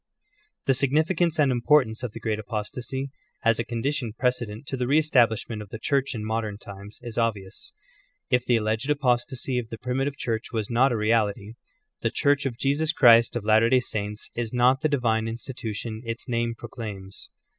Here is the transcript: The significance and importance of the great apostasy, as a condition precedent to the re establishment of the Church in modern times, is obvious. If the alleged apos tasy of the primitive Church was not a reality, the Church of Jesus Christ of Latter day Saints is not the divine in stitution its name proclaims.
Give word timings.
The 0.65 0.73
significance 0.73 1.37
and 1.37 1.51
importance 1.51 2.01
of 2.01 2.11
the 2.13 2.19
great 2.19 2.39
apostasy, 2.39 3.11
as 3.43 3.59
a 3.59 3.63
condition 3.63 4.13
precedent 4.17 4.65
to 4.65 4.75
the 4.75 4.87
re 4.87 4.97
establishment 4.97 5.61
of 5.61 5.69
the 5.69 5.77
Church 5.77 6.15
in 6.15 6.25
modern 6.25 6.57
times, 6.57 6.97
is 7.03 7.19
obvious. 7.19 7.71
If 8.27 8.43
the 8.43 8.55
alleged 8.55 8.89
apos 8.89 9.27
tasy 9.29 9.59
of 9.59 9.69
the 9.69 9.77
primitive 9.77 10.17
Church 10.17 10.51
was 10.51 10.71
not 10.71 10.91
a 10.91 10.97
reality, 10.97 11.53
the 11.99 12.09
Church 12.09 12.47
of 12.47 12.57
Jesus 12.57 12.91
Christ 12.93 13.35
of 13.35 13.45
Latter 13.45 13.69
day 13.69 13.79
Saints 13.79 14.31
is 14.33 14.51
not 14.51 14.81
the 14.81 14.89
divine 14.89 15.27
in 15.27 15.35
stitution 15.35 15.99
its 16.03 16.27
name 16.27 16.55
proclaims. 16.57 17.29